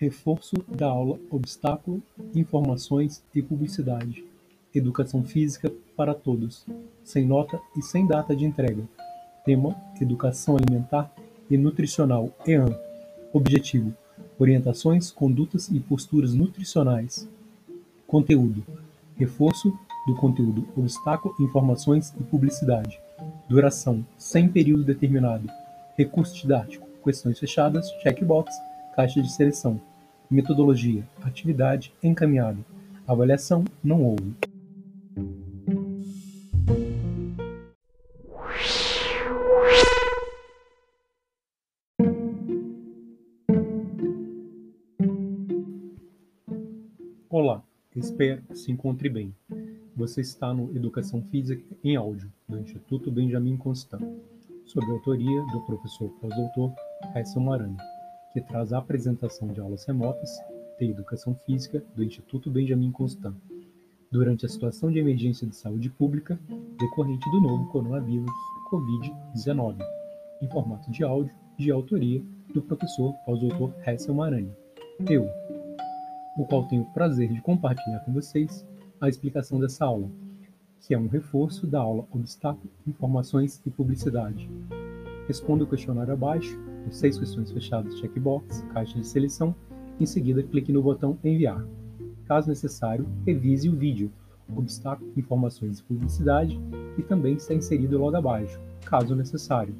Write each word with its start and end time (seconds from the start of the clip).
Reforço 0.00 0.54
da 0.68 0.86
aula 0.86 1.18
Obstáculo, 1.28 2.00
Informações 2.32 3.20
e 3.34 3.42
Publicidade. 3.42 4.24
Educação 4.72 5.24
Física 5.24 5.72
para 5.96 6.14
Todos. 6.14 6.64
Sem 7.02 7.26
nota 7.26 7.60
e 7.76 7.82
sem 7.82 8.06
data 8.06 8.36
de 8.36 8.44
entrega. 8.44 8.84
Tema: 9.44 9.74
Educação 10.00 10.56
Alimentar 10.56 11.12
e 11.50 11.58
Nutricional 11.58 12.30
(EAN). 12.46 12.78
Objetivo: 13.32 13.92
Orientações, 14.38 15.10
condutas 15.10 15.68
e 15.68 15.80
posturas 15.80 16.32
nutricionais. 16.32 17.28
Conteúdo: 18.06 18.64
Reforço 19.16 19.76
do 20.06 20.14
conteúdo 20.14 20.68
Obstáculo, 20.76 21.34
Informações 21.40 22.14
e 22.20 22.22
Publicidade. 22.22 23.00
Duração: 23.48 24.06
sem 24.16 24.48
período 24.48 24.84
determinado. 24.84 25.50
Recurso 25.96 26.36
didático: 26.36 26.86
Questões 27.02 27.36
fechadas, 27.36 27.90
checkbox, 28.00 28.54
caixa 28.94 29.20
de 29.20 29.32
seleção. 29.32 29.80
Metodologia: 30.30 31.08
atividade 31.22 31.90
encaminhada. 32.02 32.58
Avaliação: 33.06 33.64
não 33.82 34.04
houve. 34.04 34.34
Olá, 47.30 47.62
espero 47.96 48.42
que 48.42 48.58
se 48.58 48.70
encontre 48.70 49.08
bem. 49.08 49.34
Você 49.96 50.20
está 50.20 50.52
no 50.52 50.76
Educação 50.76 51.22
Física 51.22 51.64
em 51.82 51.96
Áudio, 51.96 52.30
do 52.46 52.58
Instituto 52.58 53.10
Benjamin 53.10 53.56
Constant, 53.56 54.02
sob 54.66 54.84
a 54.86 54.90
autoria 54.90 55.42
do 55.46 55.62
professor 55.62 56.10
pós-doutor 56.20 56.74
Raíssa 57.14 57.40
Marani, 57.40 57.78
que 58.32 58.40
traz 58.40 58.72
a 58.72 58.78
apresentação 58.78 59.48
de 59.48 59.60
aulas 59.60 59.84
remotas 59.84 60.30
de 60.78 60.90
Educação 60.90 61.34
Física 61.34 61.82
do 61.94 62.04
Instituto 62.04 62.50
Benjamin 62.50 62.92
Constant, 62.92 63.34
durante 64.10 64.46
a 64.46 64.48
situação 64.48 64.90
de 64.90 64.98
emergência 64.98 65.46
de 65.46 65.56
saúde 65.56 65.90
pública 65.90 66.38
decorrente 66.78 67.30
do 67.30 67.40
novo 67.40 67.66
coronavírus 67.70 68.30
Covid-19, 68.70 69.78
em 70.40 70.48
formato 70.48 70.90
de 70.90 71.02
áudio 71.04 71.34
de 71.58 71.70
autoria 71.70 72.22
do 72.54 72.62
professor 72.62 73.12
pós-doutor 73.26 73.74
Hessel 73.86 74.14
Marani. 74.14 74.52
Eu, 75.08 75.28
o 76.36 76.46
qual 76.46 76.66
tenho 76.68 76.82
o 76.82 76.92
prazer 76.92 77.32
de 77.32 77.40
compartilhar 77.42 78.00
com 78.00 78.12
vocês 78.12 78.64
a 79.00 79.08
explicação 79.08 79.58
dessa 79.58 79.84
aula, 79.84 80.08
que 80.80 80.94
é 80.94 80.98
um 80.98 81.08
reforço 81.08 81.66
da 81.66 81.80
aula 81.80 82.06
Obstáculo, 82.10 82.70
Informações 82.86 83.60
e 83.66 83.70
Publicidade. 83.70 84.48
Responda 85.26 85.64
o 85.64 85.66
questionário 85.66 86.12
abaixo, 86.12 86.58
com 86.88 86.92
seis 86.92 87.18
questões 87.18 87.50
fechadas 87.50 87.98
checkbox, 87.98 88.64
caixa 88.72 88.98
de 88.98 89.06
seleção, 89.06 89.54
em 90.00 90.06
seguida 90.06 90.42
clique 90.42 90.72
no 90.72 90.82
botão 90.82 91.18
Enviar. 91.22 91.62
Caso 92.26 92.48
necessário, 92.48 93.06
revise 93.26 93.68
o 93.68 93.76
vídeo 93.76 94.10
Obstáculo, 94.56 95.12
Informações 95.14 95.78
e 95.78 95.82
Publicidade 95.82 96.58
e 96.96 97.02
também 97.02 97.34
está 97.34 97.52
inserido 97.52 97.98
logo 97.98 98.16
abaixo, 98.16 98.58
caso 98.86 99.14
necessário. 99.14 99.74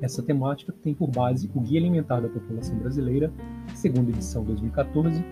Essa 0.00 0.20
temática 0.20 0.74
tem 0.82 0.92
por 0.92 1.08
base 1.08 1.48
o 1.54 1.60
Guia 1.60 1.78
Alimentar 1.78 2.20
da 2.20 2.28
População 2.28 2.76
Brasileira, 2.80 3.32
segunda 3.74 4.10
edição 4.10 4.42
2014, 4.44 5.24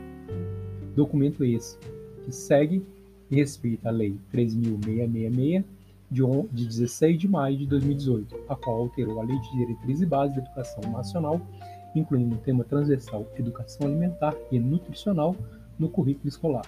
Documento 0.95 1.43
esse 1.43 1.77
que 2.25 2.31
segue 2.31 2.85
e 3.29 3.35
respeita 3.37 3.89
a 3.89 3.93
Lei 3.93 4.17
3.666, 4.33 5.65
de 6.11 6.67
16 6.67 7.19
de 7.19 7.29
maio 7.29 7.57
de 7.57 7.67
2018, 7.67 8.37
a 8.49 8.57
qual 8.57 8.79
alterou 8.79 9.21
a 9.21 9.25
Lei 9.25 9.39
de 9.39 9.51
Diretriz 9.53 10.01
e 10.01 10.07
Base 10.07 10.35
da 10.35 10.43
Educação 10.43 10.91
Nacional, 10.91 11.41
incluindo 11.95 12.35
o 12.35 12.39
tema 12.39 12.65
transversal 12.65 13.27
Educação 13.39 13.87
Alimentar 13.87 14.35
e 14.51 14.59
Nutricional 14.59 15.37
no 15.79 15.89
currículo 15.89 16.29
escolar. 16.29 16.67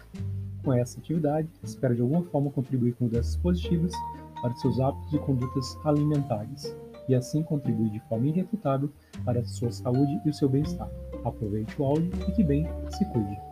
Com 0.62 0.72
essa 0.72 1.00
atividade, 1.00 1.48
espero 1.62 1.94
de 1.94 2.00
alguma 2.00 2.22
forma 2.22 2.50
contribuir 2.50 2.94
com 2.94 3.06
mudanças 3.06 3.36
positivas 3.36 3.92
para 4.40 4.54
seus 4.54 4.78
hábitos 4.78 5.12
e 5.12 5.18
condutas 5.18 5.76
alimentares, 5.84 6.74
e 7.08 7.14
assim 7.14 7.42
contribuir 7.42 7.90
de 7.90 8.00
forma 8.08 8.28
irrefutável 8.28 8.90
para 9.24 9.40
a 9.40 9.44
sua 9.44 9.72
saúde 9.72 10.20
e 10.24 10.30
o 10.30 10.32
seu 10.32 10.48
bem-estar. 10.48 10.88
Aproveite 11.24 11.74
o 11.80 11.84
áudio 11.84 12.10
e 12.28 12.32
que 12.32 12.44
bem 12.44 12.64
se 12.90 13.04
cuide. 13.06 13.51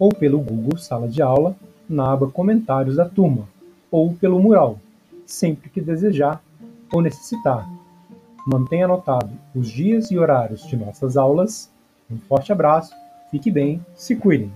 ou 0.00 0.08
pelo 0.08 0.40
Google 0.40 0.76
Sala 0.78 1.06
de 1.06 1.22
Aula 1.22 1.54
na 1.88 2.10
aba 2.10 2.28
Comentários 2.28 2.96
da 2.96 3.08
Turma 3.08 3.48
ou 3.88 4.12
pelo 4.14 4.40
mural, 4.40 4.76
sempre 5.24 5.70
que 5.70 5.80
desejar 5.80 6.42
ou 6.92 7.00
necessitar. 7.00 7.70
Mantenha 8.44 8.86
anotado 8.86 9.30
os 9.54 9.70
dias 9.70 10.10
e 10.10 10.18
horários 10.18 10.66
de 10.66 10.76
nossas 10.76 11.16
aulas. 11.16 11.70
Um 12.10 12.18
forte 12.18 12.50
abraço, 12.50 12.92
fique 13.30 13.48
bem, 13.48 13.80
se 13.94 14.16
cuidem! 14.16 14.50